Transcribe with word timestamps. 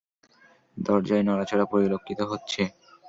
দরজায় 0.77 1.23
নড়াচড়া 1.23 1.65
পরিলক্ষিত 1.71 2.19
হচ্ছে। 2.31 2.61